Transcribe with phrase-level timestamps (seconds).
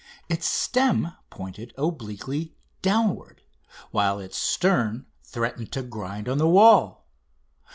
[0.29, 3.43] Its stem pointed obliquely downward,
[3.91, 7.05] while its stern threatened to grind on the wall.